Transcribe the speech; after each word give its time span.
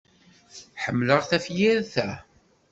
Ḥemmleɣ 0.83 1.21
tafyirt-a. 1.29 2.09